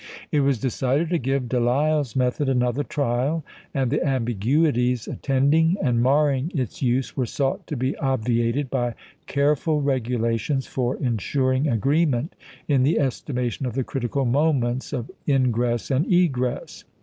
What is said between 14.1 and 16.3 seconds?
moments of ingress and